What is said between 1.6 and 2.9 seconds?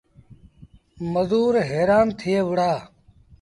هيرآن ٿئي وُهڙآ۔